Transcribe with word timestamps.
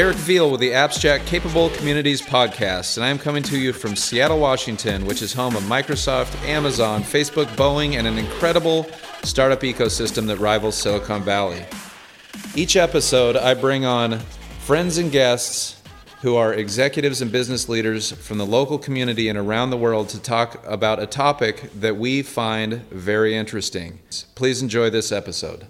Eric 0.00 0.16
Veal 0.16 0.50
with 0.50 0.60
the 0.60 0.72
Abstract 0.72 1.26
Capable 1.26 1.68
Communities 1.68 2.22
podcast, 2.22 2.96
and 2.96 3.04
I 3.04 3.10
am 3.10 3.18
coming 3.18 3.42
to 3.42 3.58
you 3.58 3.74
from 3.74 3.94
Seattle, 3.94 4.38
Washington, 4.38 5.04
which 5.04 5.20
is 5.20 5.34
home 5.34 5.54
of 5.54 5.62
Microsoft, 5.64 6.42
Amazon, 6.46 7.02
Facebook, 7.02 7.44
Boeing, 7.48 7.96
and 7.96 8.06
an 8.06 8.16
incredible 8.16 8.86
startup 9.24 9.60
ecosystem 9.60 10.26
that 10.28 10.38
rivals 10.38 10.74
Silicon 10.74 11.22
Valley. 11.22 11.66
Each 12.54 12.76
episode, 12.76 13.36
I 13.36 13.52
bring 13.52 13.84
on 13.84 14.20
friends 14.60 14.96
and 14.96 15.12
guests 15.12 15.82
who 16.22 16.34
are 16.34 16.54
executives 16.54 17.20
and 17.20 17.30
business 17.30 17.68
leaders 17.68 18.10
from 18.10 18.38
the 18.38 18.46
local 18.46 18.78
community 18.78 19.28
and 19.28 19.36
around 19.36 19.68
the 19.68 19.76
world 19.76 20.08
to 20.08 20.18
talk 20.18 20.66
about 20.66 20.98
a 20.98 21.06
topic 21.06 21.70
that 21.78 21.98
we 21.98 22.22
find 22.22 22.88
very 22.88 23.36
interesting. 23.36 23.98
Please 24.34 24.62
enjoy 24.62 24.88
this 24.88 25.12
episode. 25.12 25.66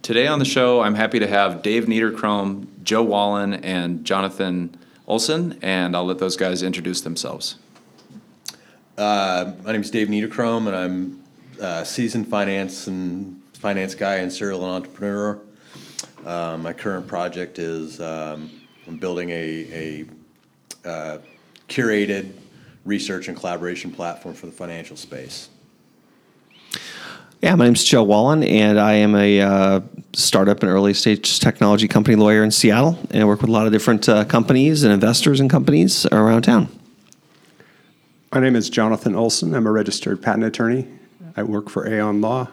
Today 0.00 0.26
on 0.26 0.40
the 0.40 0.44
show, 0.44 0.80
I'm 0.80 0.96
happy 0.96 1.20
to 1.20 1.28
have 1.28 1.62
Dave 1.62 1.84
Niederkrom, 1.84 2.66
Joe 2.82 3.02
Wallen, 3.02 3.54
and 3.54 4.04
Jonathan 4.04 4.76
Olson, 5.06 5.58
and 5.62 5.96
I'll 5.96 6.04
let 6.04 6.18
those 6.18 6.36
guys 6.36 6.62
introduce 6.62 7.00
themselves. 7.00 7.56
Uh, 8.96 9.52
my 9.64 9.72
name 9.72 9.80
is 9.80 9.90
Dave 9.90 10.08
Niederkrom, 10.08 10.66
and 10.66 10.76
I'm 10.76 11.22
a 11.60 11.84
seasoned 11.84 12.28
finance 12.28 12.86
and 12.86 13.40
finance 13.54 13.94
guy 13.94 14.16
and 14.16 14.32
serial 14.32 14.64
entrepreneur. 14.64 15.40
Uh, 16.24 16.56
my 16.58 16.72
current 16.72 17.06
project 17.06 17.58
is 17.58 18.00
um, 18.00 18.50
I'm 18.86 18.96
building 18.96 19.30
a, 19.30 20.04
a 20.84 20.88
uh, 20.88 21.18
curated 21.68 22.32
research 22.84 23.28
and 23.28 23.36
collaboration 23.36 23.90
platform 23.92 24.34
for 24.34 24.46
the 24.46 24.52
financial 24.52 24.96
space. 24.96 25.48
Yeah, 27.42 27.56
my 27.56 27.64
name's 27.64 27.82
Joe 27.82 28.04
Wallen, 28.04 28.44
and 28.44 28.78
I 28.78 28.92
am 28.92 29.16
a 29.16 29.40
uh, 29.40 29.80
startup 30.12 30.62
and 30.62 30.70
early 30.70 30.94
stage 30.94 31.40
technology 31.40 31.88
company 31.88 32.14
lawyer 32.14 32.44
in 32.44 32.52
Seattle, 32.52 32.96
and 33.10 33.20
I 33.20 33.24
work 33.24 33.40
with 33.40 33.50
a 33.50 33.52
lot 33.52 33.66
of 33.66 33.72
different 33.72 34.08
uh, 34.08 34.24
companies 34.24 34.84
and 34.84 34.92
investors 34.92 35.40
and 35.40 35.50
companies 35.50 36.06
around 36.12 36.42
town. 36.42 36.68
My 38.32 38.38
name 38.38 38.54
is 38.54 38.70
Jonathan 38.70 39.16
Olson. 39.16 39.56
I'm 39.56 39.66
a 39.66 39.72
registered 39.72 40.22
patent 40.22 40.44
attorney. 40.44 40.86
I 41.36 41.42
work 41.42 41.68
for 41.68 41.84
Aeon 41.84 42.20
Law, 42.20 42.46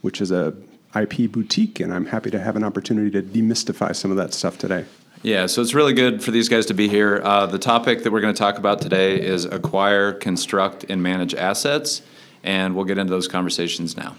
which 0.00 0.20
is 0.20 0.32
a 0.32 0.52
IP 0.96 1.30
boutique, 1.30 1.78
and 1.78 1.94
I'm 1.94 2.06
happy 2.06 2.32
to 2.32 2.40
have 2.40 2.56
an 2.56 2.64
opportunity 2.64 3.12
to 3.12 3.22
demystify 3.22 3.94
some 3.94 4.10
of 4.10 4.16
that 4.16 4.34
stuff 4.34 4.58
today. 4.58 4.84
Yeah, 5.22 5.46
so 5.46 5.62
it's 5.62 5.74
really 5.74 5.92
good 5.92 6.24
for 6.24 6.32
these 6.32 6.48
guys 6.48 6.66
to 6.66 6.74
be 6.74 6.88
here. 6.88 7.22
Uh, 7.22 7.46
the 7.46 7.60
topic 7.60 8.02
that 8.02 8.12
we're 8.12 8.20
going 8.20 8.34
to 8.34 8.38
talk 8.38 8.58
about 8.58 8.80
today 8.80 9.14
is 9.14 9.44
acquire, 9.44 10.12
construct, 10.12 10.86
and 10.88 11.04
manage 11.04 11.36
assets, 11.36 12.02
and 12.44 12.76
we'll 12.76 12.84
get 12.84 12.98
into 12.98 13.10
those 13.10 13.26
conversations 13.26 13.96
now. 13.96 14.14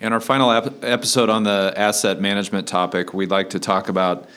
In 0.00 0.12
our 0.12 0.20
final 0.20 0.50
ep- 0.50 0.82
episode 0.82 1.28
on 1.28 1.44
the 1.44 1.72
asset 1.76 2.20
management 2.20 2.66
topic, 2.66 3.12
we'd 3.12 3.30
like 3.30 3.50
to 3.50 3.60
talk 3.60 3.90
about 3.90 4.28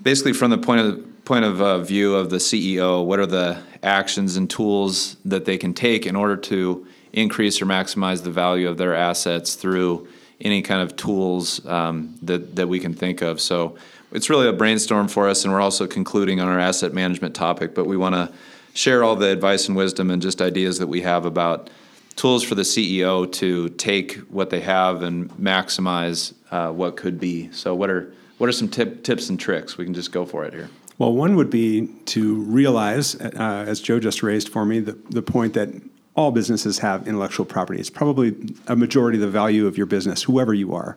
basically 0.00 0.34
from 0.34 0.50
the 0.50 0.58
point 0.58 0.80
of 0.82 1.24
point 1.24 1.46
of 1.46 1.62
uh, 1.62 1.78
view 1.78 2.14
of 2.14 2.28
the 2.28 2.36
CEO, 2.36 3.02
what 3.04 3.18
are 3.18 3.24
the 3.24 3.58
actions 3.82 4.36
and 4.36 4.50
tools 4.50 5.16
that 5.24 5.46
they 5.46 5.56
can 5.56 5.72
take 5.72 6.04
in 6.04 6.14
order 6.14 6.36
to 6.36 6.86
increase 7.14 7.62
or 7.62 7.66
maximize 7.66 8.24
the 8.24 8.30
value 8.30 8.68
of 8.68 8.76
their 8.76 8.94
assets 8.94 9.54
through 9.54 10.06
any 10.42 10.60
kind 10.60 10.82
of 10.82 10.94
tools 10.96 11.64
um, 11.64 12.14
that 12.20 12.54
that 12.56 12.68
we 12.68 12.78
can 12.78 12.92
think 12.92 13.22
of. 13.22 13.40
So 13.40 13.76
it's 14.12 14.28
really 14.28 14.48
a 14.48 14.52
brainstorm 14.52 15.08
for 15.08 15.26
us, 15.26 15.44
and 15.44 15.54
we're 15.54 15.62
also 15.62 15.86
concluding 15.86 16.40
on 16.42 16.48
our 16.48 16.60
asset 16.60 16.92
management 16.92 17.34
topic. 17.34 17.74
But 17.74 17.86
we 17.86 17.96
want 17.96 18.14
to 18.14 18.30
share 18.74 19.02
all 19.02 19.16
the 19.16 19.30
advice 19.30 19.66
and 19.68 19.76
wisdom 19.76 20.10
and 20.10 20.20
just 20.20 20.42
ideas 20.42 20.78
that 20.78 20.88
we 20.88 21.00
have 21.00 21.24
about 21.24 21.70
tools 22.16 22.42
for 22.42 22.54
the 22.54 22.62
CEO 22.62 23.30
to 23.32 23.68
take 23.70 24.16
what 24.30 24.50
they 24.50 24.60
have 24.60 25.02
and 25.02 25.30
maximize 25.32 26.34
uh, 26.50 26.70
what 26.70 26.96
could 26.96 27.18
be. 27.18 27.50
So, 27.52 27.74
what 27.74 27.90
are 27.90 28.12
what 28.38 28.48
are 28.48 28.52
some 28.52 28.68
tip, 28.68 29.04
tips 29.04 29.28
and 29.28 29.38
tricks? 29.38 29.78
We 29.78 29.84
can 29.84 29.94
just 29.94 30.12
go 30.12 30.24
for 30.24 30.44
it 30.44 30.52
here. 30.52 30.68
Well, 30.98 31.12
one 31.12 31.36
would 31.36 31.50
be 31.50 31.88
to 32.06 32.34
realize, 32.34 33.16
uh, 33.16 33.64
as 33.66 33.80
Joe 33.80 33.98
just 33.98 34.22
raised 34.22 34.48
for 34.48 34.64
me, 34.64 34.80
the, 34.80 34.92
the 35.10 35.22
point 35.22 35.54
that 35.54 35.68
all 36.14 36.30
businesses 36.30 36.78
have 36.78 37.08
intellectual 37.08 37.44
property. 37.44 37.80
It's 37.80 37.90
probably 37.90 38.54
a 38.68 38.76
majority 38.76 39.18
of 39.18 39.22
the 39.22 39.28
value 39.28 39.66
of 39.66 39.76
your 39.76 39.86
business, 39.86 40.22
whoever 40.22 40.54
you 40.54 40.74
are. 40.74 40.96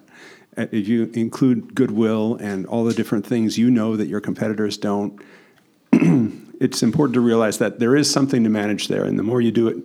Uh, 0.56 0.68
if 0.72 0.88
you 0.88 1.12
include 1.14 1.74
goodwill 1.74 2.36
and 2.36 2.66
all 2.68 2.84
the 2.84 2.94
different 2.94 3.26
things 3.26 3.58
you 3.58 3.72
know 3.72 3.96
that 3.96 4.08
your 4.08 4.22
competitors 4.22 4.78
don't, 4.78 5.20
it's 5.92 6.84
important 6.84 7.16
to 7.16 7.22
realize 7.22 7.58
that 7.58 7.80
there 7.80 7.96
is 7.96 8.12
something 8.12 8.44
to 8.44 8.50
manage 8.50 8.88
there. 8.88 9.04
And 9.04 9.18
the 9.18 9.24
more 9.24 9.42
you 9.42 9.52
do 9.52 9.68
it, 9.68 9.78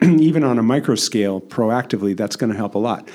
even 0.02 0.44
on 0.44 0.58
a 0.58 0.62
micro 0.62 0.94
scale 0.94 1.40
proactively, 1.40 2.16
that's 2.16 2.36
going 2.36 2.50
to 2.50 2.56
help 2.56 2.74
a 2.74 2.78
lot. 2.78 3.08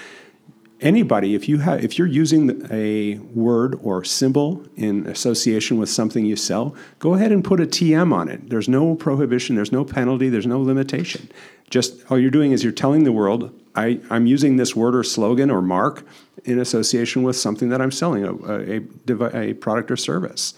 Anybody, 0.82 1.36
if 1.36 1.48
you 1.48 1.60
have, 1.60 1.84
if 1.84 1.98
you're 1.98 2.08
using 2.08 2.68
a 2.70 3.16
word 3.34 3.80
or 3.82 4.04
symbol 4.04 4.66
in 4.76 5.08
association 5.08 5.80
with 5.80 5.90
something 5.90 6.26
you 6.26 6.36
sell, 6.36 6.76
go 7.00 7.14
ahead 7.14 7.32
and 7.32 7.44
put 7.44 7.62
a 7.62 7.66
TM 7.66 8.14
on 8.14 8.28
it. 8.28 8.50
There's 8.50 8.68
no 8.68 8.94
prohibition, 8.94 9.56
there's 9.56 9.72
no 9.72 9.86
penalty, 9.86 10.28
there's 10.30 10.46
no 10.46 10.62
limitation. 10.62 11.32
Just 11.70 12.04
all 12.12 12.20
you're 12.20 12.30
doing 12.30 12.52
is 12.52 12.64
you're 12.64 12.74
telling 12.74 13.06
the 13.06 13.14
world, 13.14 13.58
I, 13.76 14.00
I'm 14.10 14.28
using 14.28 14.58
this 14.58 14.76
word 14.76 14.96
or 14.96 15.04
slogan 15.04 15.50
or 15.50 15.62
mark 15.62 16.06
in 16.44 16.60
association 16.60 17.24
with 17.24 17.36
something 17.36 17.70
that 17.70 17.82
I'm 17.82 17.92
selling, 17.92 18.26
a, 18.26 18.82
a, 19.14 19.50
a 19.50 19.54
product 19.56 19.90
or 19.90 19.98
service. 19.98 20.54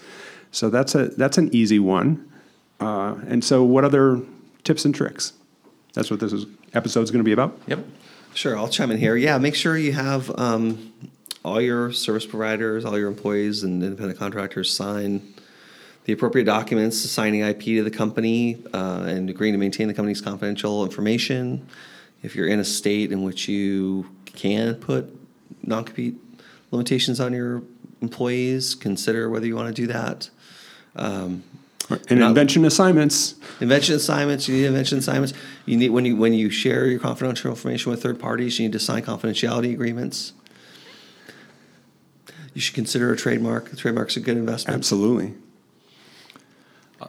So 0.50 0.68
that's 0.68 0.94
a 0.94 1.08
that's 1.08 1.38
an 1.38 1.54
easy 1.54 1.78
one. 1.78 2.30
Uh, 2.80 3.16
and 3.26 3.44
so, 3.44 3.62
what 3.64 3.84
other 3.84 4.22
tips 4.64 4.84
and 4.84 4.94
tricks? 4.94 5.32
That's 5.98 6.12
what 6.12 6.20
this 6.20 6.32
episode 6.32 6.48
is, 6.48 6.74
episode's 6.74 7.10
going 7.10 7.24
to 7.24 7.24
be 7.24 7.32
about. 7.32 7.58
Yep. 7.66 7.84
Sure, 8.32 8.56
I'll 8.56 8.68
chime 8.68 8.92
in 8.92 8.98
here. 8.98 9.16
Yeah, 9.16 9.36
make 9.38 9.56
sure 9.56 9.76
you 9.76 9.90
have 9.94 10.30
um, 10.38 10.92
all 11.44 11.60
your 11.60 11.90
service 11.90 12.24
providers, 12.24 12.84
all 12.84 12.96
your 12.96 13.08
employees, 13.08 13.64
and 13.64 13.82
independent 13.82 14.16
contractors 14.16 14.72
sign 14.72 15.34
the 16.04 16.12
appropriate 16.12 16.44
documents, 16.44 17.04
assigning 17.04 17.40
IP 17.40 17.62
to 17.62 17.82
the 17.82 17.90
company, 17.90 18.62
uh, 18.72 19.06
and 19.08 19.28
agreeing 19.28 19.54
to 19.54 19.58
maintain 19.58 19.88
the 19.88 19.94
company's 19.94 20.20
confidential 20.20 20.84
information. 20.84 21.66
If 22.22 22.36
you're 22.36 22.46
in 22.46 22.60
a 22.60 22.64
state 22.64 23.10
in 23.10 23.24
which 23.24 23.48
you 23.48 24.08
can 24.26 24.76
put 24.76 25.12
non-compete 25.64 26.14
limitations 26.70 27.18
on 27.18 27.32
your 27.32 27.64
employees, 28.02 28.76
consider 28.76 29.28
whether 29.28 29.48
you 29.48 29.56
want 29.56 29.74
to 29.74 29.82
do 29.82 29.88
that. 29.88 30.30
Um, 30.94 31.42
and 31.90 32.20
Not, 32.20 32.28
invention 32.28 32.64
assignments. 32.64 33.34
Invention 33.60 33.94
assignments. 33.94 34.46
You 34.48 34.56
need 34.56 34.66
invention 34.66 34.98
assignments. 34.98 35.32
You 35.64 35.76
need 35.76 35.90
when 35.90 36.04
you 36.04 36.16
when 36.16 36.34
you 36.34 36.50
share 36.50 36.86
your 36.86 37.00
confidential 37.00 37.50
information 37.50 37.90
with 37.90 38.02
third 38.02 38.20
parties, 38.20 38.58
you 38.58 38.66
need 38.66 38.72
to 38.72 38.78
sign 38.78 39.02
confidentiality 39.02 39.72
agreements. 39.72 40.32
You 42.54 42.60
should 42.60 42.74
consider 42.74 43.12
a 43.12 43.16
trademark. 43.16 43.72
A 43.72 43.76
trademark's 43.76 44.16
a 44.16 44.20
good 44.20 44.36
investment. 44.36 44.76
Absolutely. 44.76 45.34
Uh, 47.00 47.06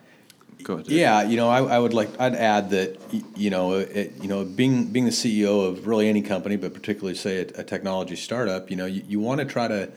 go 0.64 0.76
ahead. 0.76 0.88
Yeah, 0.88 1.24
you 1.24 1.38
know, 1.38 1.50
I, 1.50 1.64
I, 1.64 1.80
would 1.80 1.94
like 1.94 2.10
I'd 2.20 2.36
add 2.36 2.70
that 2.70 3.00
you 3.36 3.50
know, 3.50 3.74
it, 3.74 4.14
you 4.22 4.28
know, 4.28 4.46
being 4.46 4.86
being 4.92 5.06
the 5.06 5.12
CEO 5.12 5.68
of 5.68 5.88
really 5.88 6.08
any 6.08 6.22
company, 6.22 6.56
but 6.56 6.74
particularly 6.74 7.16
say 7.16 7.40
a, 7.40 7.62
a 7.62 7.64
technology 7.64 8.16
startup, 8.16 8.70
you 8.70 8.78
know, 8.78 8.86
you, 8.86 9.04
you 9.08 9.20
want 9.20 9.40
to 9.40 9.46
try 9.46 9.68
to 9.68 9.92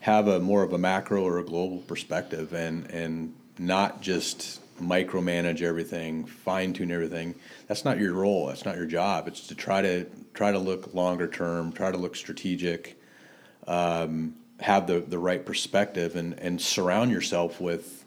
have 0.00 0.28
a 0.28 0.40
more 0.40 0.62
of 0.62 0.72
a 0.72 0.78
macro 0.78 1.22
or 1.22 1.38
a 1.38 1.44
global 1.44 1.78
perspective, 1.78 2.52
and 2.52 2.90
and 2.90 3.34
not 3.58 4.00
just 4.00 4.60
micromanage 4.80 5.62
everything, 5.62 6.24
fine 6.26 6.72
tune 6.72 6.90
everything. 6.90 7.34
That's 7.66 7.84
not 7.84 7.98
your 7.98 8.12
role. 8.12 8.46
That's 8.46 8.64
not 8.64 8.76
your 8.76 8.86
job. 8.86 9.28
It's 9.28 9.46
to 9.48 9.54
try 9.54 9.82
to 9.82 10.06
try 10.34 10.52
to 10.52 10.58
look 10.58 10.94
longer 10.94 11.26
term, 11.26 11.72
try 11.72 11.90
to 11.90 11.96
look 11.96 12.16
strategic, 12.16 13.00
um, 13.66 14.34
have 14.60 14.86
the 14.86 15.00
the 15.00 15.18
right 15.18 15.44
perspective, 15.44 16.16
and 16.16 16.38
and 16.38 16.60
surround 16.60 17.10
yourself 17.10 17.60
with 17.60 18.04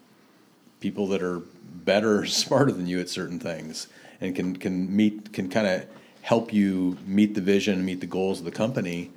people 0.79 1.07
that 1.07 1.23
are 1.23 1.39
better, 1.39 2.25
smarter 2.25 2.71
than 2.71 2.87
you 2.87 2.99
at 2.99 3.09
certain 3.09 3.39
things, 3.39 3.87
and 4.21 4.35
can 4.35 4.55
can 4.55 4.95
meet 4.95 5.33
can 5.33 5.49
kind 5.49 5.67
of 5.67 5.85
help 6.21 6.53
you 6.53 6.97
meet 7.05 7.33
the 7.33 7.41
vision, 7.41 7.83
meet 7.83 8.01
the 8.01 8.05
goals 8.05 8.39
of 8.39 8.45
the 8.45 8.51
company, 8.51 9.09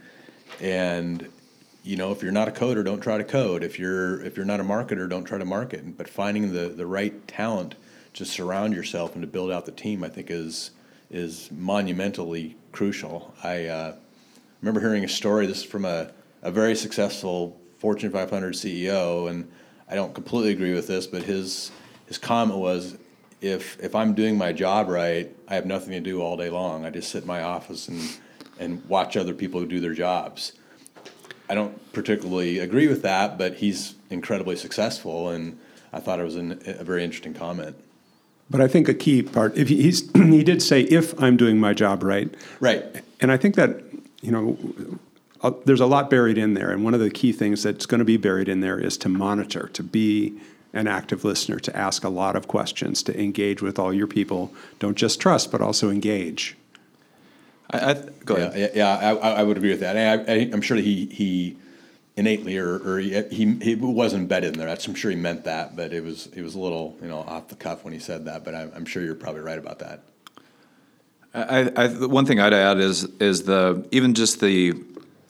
and 0.61 1.29
you 1.83 1.97
know, 1.97 2.13
if 2.13 2.23
you're 2.23 2.33
not 2.33 2.49
a 2.49 2.53
coder, 2.53 2.85
don't 2.85 3.01
try 3.01 3.19
to 3.19 3.25
code. 3.25 3.65
If 3.65 3.79
you're 3.79 4.23
if 4.25 4.37
you're 4.37 4.47
not 4.47 4.61
a 4.61 4.65
marketer, 4.65 5.09
don't 5.09 5.25
try 5.25 5.39
to 5.39 5.45
market. 5.45 5.97
But 5.97 6.09
finding 6.09 6.53
the 6.53 6.69
the 6.69 6.87
right 6.87 7.27
talent 7.27 7.75
to 8.15 8.25
surround 8.25 8.75
yourself 8.75 9.15
and 9.15 9.23
to 9.23 9.27
build 9.27 9.51
out 9.51 9.67
the 9.67 9.73
team, 9.73 10.05
I 10.05 10.09
think 10.09 10.31
is 10.31 10.71
is 11.11 11.51
monumentally 11.51 12.57
crucial. 12.71 13.35
I 13.43 13.67
uh, 13.67 13.95
remember 14.61 14.81
hearing 14.81 15.05
a 15.05 15.09
story. 15.09 15.47
This 15.47 15.59
is 15.59 15.65
from 15.65 15.85
a 15.85 16.13
a 16.43 16.51
very 16.51 16.75
successful 16.75 17.59
Fortune 17.79 18.11
500 18.11 18.55
CEO, 18.55 19.29
and 19.29 19.51
I 19.89 19.95
don't 19.97 20.15
completely 20.15 20.53
agree 20.53 20.75
with 20.75 20.87
this, 20.87 21.07
but 21.07 21.25
his 21.25 21.73
his 22.07 22.17
comment 22.17 22.61
was, 22.61 22.97
if 23.41 23.83
if 23.83 23.97
I'm 23.97 24.15
doing 24.15 24.39
my 24.39 24.53
job 24.53 24.89
right, 24.89 25.35
I 25.49 25.57
have 25.57 25.67
nothing 25.67 25.91
to 25.93 26.01
do 26.01 26.23
all 26.23 26.37
day 26.37 26.49
long. 26.49 26.85
I 26.85 26.91
just 26.91 27.11
sit 27.11 27.23
in 27.23 27.27
my 27.27 27.43
office 27.43 27.89
and 27.89 28.01
and 28.61 28.85
watch 28.85 29.17
other 29.17 29.35
people 29.35 29.65
do 29.65 29.81
their 29.81 29.95
jobs 29.95 30.53
I 31.53 31.55
don't 31.55 31.93
particularly 31.93 32.61
agree 32.61 32.89
with 32.89 33.03
that, 33.03 33.37
but 33.37 33.57
he's 33.57 33.95
incredibly 34.09 34.57
successful, 34.57 35.29
and 35.29 35.59
I 35.93 36.01
thought 36.01 36.19
it 36.19 36.23
was 36.23 36.37
an, 36.37 36.59
a 36.65 36.83
very 36.83 37.05
interesting 37.05 37.35
comment. 37.35 37.77
But 38.49 38.63
I 38.63 38.69
think 38.69 38.89
a 38.89 38.95
key 38.95 39.23
part, 39.23 39.55
if 39.55 39.69
he's, 39.69 40.11
he 40.15 40.43
did 40.43 40.63
say, 40.63 40.81
if 40.81 41.13
I'm 41.23 41.37
doing 41.37 41.61
my 41.61 41.75
job 41.75 42.03
right. 42.05 42.35
Right. 42.59 42.83
And 43.21 43.31
I 43.31 43.37
think 43.37 43.57
that, 43.57 43.83
you 44.23 44.31
know, 44.33 44.57
uh, 45.43 45.51
there's 45.67 45.83
a 45.83 45.87
lot 45.87 46.09
buried 46.09 46.39
in 46.39 46.55
there, 46.55 46.71
and 46.71 46.85
one 46.85 46.95
of 46.95 47.01
the 47.01 47.11
key 47.11 47.33
things 47.33 47.63
that's 47.63 47.85
going 47.85 47.99
to 47.99 48.05
be 48.07 48.17
buried 48.17 48.49
in 48.49 48.61
there 48.61 48.79
is 48.79 48.97
to 48.97 49.11
monitor, 49.11 49.69
to 49.75 49.83
be 49.83 50.33
an 50.73 50.89
active 50.89 51.23
listener, 51.23 51.59
to 51.59 51.77
ask 51.77 52.03
a 52.03 52.09
lot 52.09 52.35
of 52.35 52.49
questions, 52.49 53.03
to 53.03 53.21
engage 53.21 53.61
with 53.61 53.79
all 53.79 53.93
your 53.93 54.07
people. 54.07 54.51
Don't 54.79 54.97
just 54.97 55.21
trust, 55.21 55.53
but 55.53 55.61
also 55.61 55.91
engage. 55.91 56.57
I, 57.73 57.91
I 57.91 57.95
go 58.25 58.37
ahead. 58.37 58.57
Yeah, 58.57 58.69
yeah, 58.75 59.17
I, 59.17 59.31
I 59.31 59.43
would 59.43 59.57
agree 59.57 59.71
with 59.71 59.81
that. 59.81 59.97
I, 59.97 60.33
am 60.35 60.61
sure 60.61 60.77
he 60.77 61.07
he 61.07 61.57
innately 62.17 62.59
or, 62.59 62.77
or 62.77 62.99
he, 62.99 63.23
he, 63.31 63.55
he 63.63 63.75
was 63.75 64.13
embedded 64.13 64.53
in 64.53 64.59
there. 64.59 64.69
I'm 64.69 64.95
sure 64.95 65.11
he 65.11 65.17
meant 65.17 65.45
that, 65.45 65.77
but 65.77 65.93
it 65.93 66.05
was 66.05 66.27
it 66.29 66.43
was 66.43 66.55
a 66.55 66.61
little 66.61 66.97
you 67.01 67.09
know 67.09 67.19
off 67.19 67.49
the 67.49 67.57
cuff 67.57 67.85
when 67.85 67.93
he 67.93 67.99
said 67.99 68.27
that. 68.27 68.45
But 68.45 68.55
I'm, 68.55 68.73
I'm 68.75 68.85
sure 68.85 69.03
you're 69.03 69.15
probably 69.15 69.41
right 69.41 69.59
about 69.59 69.79
that. 69.81 70.03
I, 71.35 71.71
I, 71.75 71.89
one 72.07 72.27
thing 72.27 72.41
I'd 72.41 72.53
add 72.53 72.79
is 72.79 73.05
is 73.21 73.45
the 73.45 73.87
even 73.91 74.15
just 74.15 74.41
the 74.41 74.75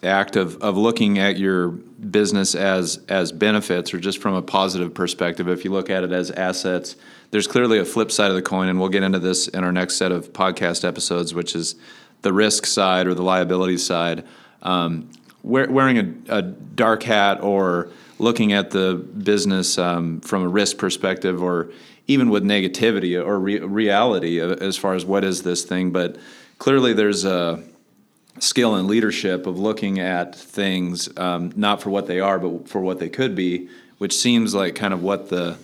act 0.02 0.34
of, 0.34 0.60
of 0.60 0.76
looking 0.76 1.20
at 1.20 1.38
your 1.38 1.68
business 1.68 2.56
as 2.56 2.98
as 3.08 3.30
benefits 3.30 3.94
or 3.94 4.00
just 4.00 4.18
from 4.18 4.34
a 4.34 4.42
positive 4.42 4.92
perspective. 4.94 5.48
If 5.48 5.64
you 5.64 5.70
look 5.70 5.90
at 5.90 6.02
it 6.02 6.10
as 6.10 6.32
assets, 6.32 6.96
there's 7.30 7.46
clearly 7.46 7.78
a 7.78 7.84
flip 7.84 8.10
side 8.10 8.30
of 8.30 8.36
the 8.36 8.42
coin, 8.42 8.68
and 8.68 8.80
we'll 8.80 8.88
get 8.88 9.04
into 9.04 9.20
this 9.20 9.46
in 9.46 9.62
our 9.62 9.72
next 9.72 9.96
set 9.96 10.10
of 10.10 10.32
podcast 10.32 10.86
episodes, 10.86 11.34
which 11.34 11.54
is 11.54 11.76
the 12.22 12.32
risk 12.32 12.66
side 12.66 13.06
or 13.06 13.14
the 13.14 13.22
liability 13.22 13.76
side. 13.76 14.24
Um, 14.62 15.10
wearing 15.42 16.24
a, 16.28 16.38
a, 16.38 16.42
dark 16.42 17.02
hat 17.02 17.42
or 17.42 17.88
looking 18.18 18.52
at 18.52 18.70
the 18.70 18.94
business 18.94 19.76
um, 19.76 20.20
from 20.20 20.44
a 20.44 20.48
risk 20.48 20.78
perspective 20.78 21.42
or 21.42 21.70
even 22.06 22.30
with 22.30 22.44
negativity 22.44 23.20
or 23.20 23.38
re- 23.38 23.58
reality 23.58 24.40
as 24.40 24.76
far 24.76 24.94
as 24.94 25.04
what 25.04 25.24
is 25.24 25.42
this 25.42 25.64
thing 25.64 25.90
but 25.90 26.16
clearly 26.58 26.92
there's 26.92 27.24
a 27.24 27.62
skill 28.38 28.76
and 28.76 28.86
leadership 28.86 29.46
of 29.46 29.58
looking 29.58 29.98
at 29.98 30.34
things 30.34 31.08
um, 31.18 31.52
not 31.56 31.82
for 31.82 31.90
what 31.90 32.06
they 32.06 32.20
are 32.20 32.38
but 32.38 32.68
for 32.68 32.80
what 32.80 33.00
they 33.00 33.08
could 33.08 33.34
be 33.34 33.68
which 33.98 34.16
seems 34.16 34.54
like 34.54 34.74
kind 34.74 34.94
of 34.94 35.02
what 35.02 35.28
the 35.28 35.58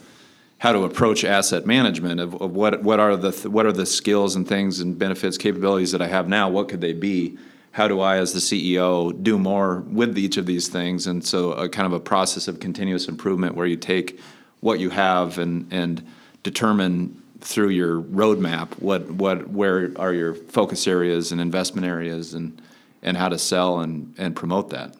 how 0.58 0.72
to 0.72 0.82
approach 0.82 1.24
asset 1.24 1.66
management 1.66 2.20
of, 2.20 2.34
of 2.40 2.54
what 2.54 2.82
what 2.82 3.00
are 3.00 3.16
the 3.16 3.32
th- 3.32 3.46
what 3.46 3.64
are 3.64 3.72
the 3.72 3.86
skills 3.86 4.36
and 4.36 4.46
things 4.46 4.80
and 4.80 4.98
benefits 4.98 5.38
capabilities 5.38 5.92
that 5.92 6.02
I 6.02 6.08
have 6.08 6.28
now? 6.28 6.48
What 6.48 6.68
could 6.68 6.80
they 6.80 6.92
be? 6.92 7.38
How 7.72 7.86
do 7.86 8.00
I 8.00 8.16
as 8.16 8.32
the 8.32 8.40
CEO 8.40 9.22
do 9.22 9.38
more 9.38 9.80
with 9.80 10.18
each 10.18 10.36
of 10.36 10.46
these 10.46 10.68
things? 10.68 11.06
And 11.06 11.24
so 11.24 11.52
a 11.52 11.68
kind 11.68 11.86
of 11.86 11.92
a 11.92 12.00
process 12.00 12.48
of 12.48 12.58
continuous 12.60 13.06
improvement 13.06 13.54
where 13.54 13.66
you 13.66 13.76
take 13.76 14.20
what 14.60 14.80
you 14.80 14.90
have 14.90 15.38
and 15.38 15.68
and 15.72 16.04
determine 16.42 17.22
through 17.40 17.68
your 17.68 18.02
roadmap 18.02 18.68
what 18.80 19.08
what 19.12 19.48
where 19.50 19.92
are 19.96 20.12
your 20.12 20.34
focus 20.34 20.88
areas 20.88 21.30
and 21.30 21.40
investment 21.40 21.86
areas 21.86 22.34
and 22.34 22.60
and 23.02 23.16
how 23.16 23.28
to 23.28 23.38
sell 23.38 23.78
and 23.78 24.12
and 24.18 24.34
promote 24.34 24.70
that 24.70 24.94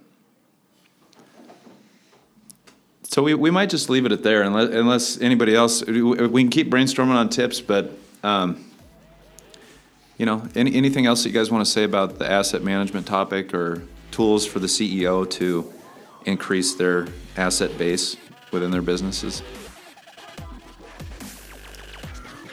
so 3.09 3.23
we, 3.23 3.33
we 3.33 3.51
might 3.51 3.71
just 3.71 3.89
leave 3.89 4.05
it 4.05 4.13
at 4.13 4.23
there 4.23 4.43
unless, 4.43 4.69
unless 4.69 5.21
anybody 5.21 5.55
else 5.55 5.83
we 5.85 6.43
can 6.43 6.51
keep 6.51 6.71
brainstorming 6.71 7.15
on 7.15 7.31
tips 7.31 7.61
but 7.61 7.93
um, 8.23 8.65
you 10.19 10.27
know 10.27 10.47
any, 10.55 10.75
anything 10.75 11.07
else 11.07 11.23
that 11.23 11.31
you 11.31 11.35
guys 11.35 11.51
want 11.51 11.65
to 11.65 11.71
say 11.71 11.85
about 11.85 12.19
the 12.19 12.31
asset 12.31 12.63
management 12.63 13.07
topic 13.07 13.55
or 13.55 13.83
tools 14.11 14.47
for 14.47 14.59
the 14.59 14.67
ceo 14.67 15.29
to 15.29 15.73
increase 16.27 16.75
their 16.75 17.09
asset 17.37 17.77
base 17.79 18.17
within 18.53 18.71
their 18.71 18.83
businesses? 18.83 19.43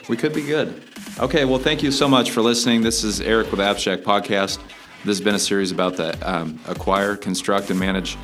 We 0.08 0.16
could 0.16 0.32
be 0.32 0.42
good. 0.42 0.82
Okay 1.18 1.44
well 1.44 1.58
thank 1.58 1.82
you 1.82 1.92
so 1.92 2.08
much 2.08 2.30
for 2.30 2.40
listening. 2.40 2.80
This 2.80 3.04
is 3.04 3.20
eric 3.20 3.50
with 3.50 3.60
abstract 3.60 4.04
podcast. 4.04 4.58
This 5.04 5.18
has 5.18 5.20
been 5.20 5.34
a 5.34 5.38
series 5.38 5.70
about 5.70 5.96
the 5.96 6.16
um, 6.28 6.58
acquire 6.66 7.14
construct 7.14 7.68
and 7.68 7.78
manage 7.78 8.16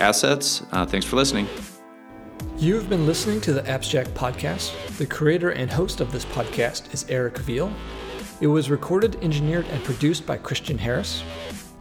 assets. 0.00 0.64
Uh, 0.72 0.84
thanks 0.84 1.06
for 1.06 1.14
listening 1.14 1.46
You've 2.58 2.88
been 2.88 3.04
listening 3.04 3.42
to 3.42 3.52
the 3.52 3.68
Abstract 3.68 4.14
Podcast. 4.14 4.72
The 4.96 5.04
creator 5.04 5.50
and 5.50 5.70
host 5.70 6.00
of 6.00 6.10
this 6.10 6.24
podcast 6.24 6.94
is 6.94 7.04
Eric 7.10 7.36
Veal. 7.38 7.70
It 8.40 8.46
was 8.46 8.70
recorded, 8.70 9.22
engineered, 9.22 9.66
and 9.66 9.84
produced 9.84 10.24
by 10.24 10.38
Christian 10.38 10.78
Harris. 10.78 11.22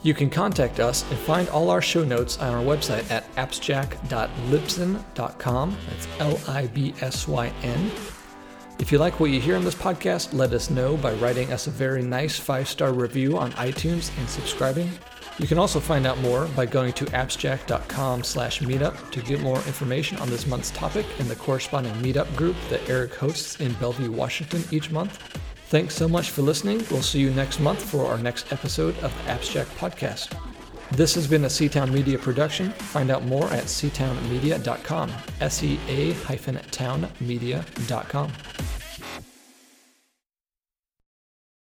You 0.03 0.13
can 0.13 0.29
contact 0.29 0.81
us 0.81 1.09
and 1.09 1.17
find 1.19 1.47
all 1.47 1.69
our 1.69 1.81
show 1.81 2.03
notes 2.03 2.39
on 2.39 2.53
our 2.53 2.61
website 2.61 3.09
at 3.09 3.23
abstract.libsyn.com. 3.37 5.77
That's 5.89 6.07
L 6.19 6.37
I 6.49 6.67
B 6.67 6.93
S 6.99 7.25
Y 7.25 7.53
N. 7.63 7.89
If 8.77 8.91
you 8.91 8.97
like 8.97 9.21
what 9.21 9.31
you 9.31 9.39
hear 9.39 9.55
on 9.55 9.63
this 9.63 9.75
podcast, 9.75 10.33
let 10.33 10.51
us 10.51 10.69
know 10.69 10.97
by 10.97 11.13
writing 11.13 11.53
us 11.53 11.67
a 11.67 11.71
very 11.71 12.01
nice 12.01 12.37
five 12.37 12.67
star 12.67 12.91
review 12.91 13.37
on 13.37 13.53
iTunes 13.53 14.11
and 14.19 14.29
subscribing. 14.29 14.91
You 15.37 15.47
can 15.47 15.57
also 15.57 15.79
find 15.79 16.07
out 16.07 16.17
more 16.19 16.47
by 16.55 16.65
going 16.65 16.93
to 16.93 17.07
abstract.com 17.13 18.23
slash 18.23 18.59
meetup 18.61 19.11
to 19.11 19.21
get 19.21 19.41
more 19.41 19.57
information 19.57 20.17
on 20.19 20.29
this 20.29 20.47
month's 20.47 20.71
topic 20.71 21.05
and 21.19 21.27
the 21.29 21.35
corresponding 21.35 21.93
meetup 21.95 22.33
group 22.35 22.55
that 22.69 22.87
Eric 22.89 23.15
hosts 23.15 23.59
in 23.59 23.73
Bellevue, 23.73 24.11
Washington 24.11 24.63
each 24.71 24.91
month. 24.91 25.17
Thanks 25.67 25.95
so 25.95 26.07
much 26.07 26.29
for 26.29 26.41
listening. 26.41 26.85
We'll 26.89 27.01
see 27.01 27.19
you 27.19 27.31
next 27.31 27.59
month 27.59 27.83
for 27.83 28.05
our 28.05 28.17
next 28.17 28.53
episode 28.53 28.97
of 28.99 29.13
the 29.17 29.31
Abstract 29.31 29.69
Podcast. 29.71 30.39
This 30.91 31.15
has 31.15 31.27
been 31.27 31.43
a 31.45 31.47
Seatown 31.47 31.91
Media 31.91 32.17
production. 32.17 32.69
Find 32.71 33.09
out 33.09 33.25
more 33.25 33.45
at 33.45 33.65
seatownmedia.com, 33.65 35.11
S 35.41 35.63
E 35.63 35.79
A 35.87 36.13
hyphen 36.13 36.55
townmedia.com. 36.71 38.31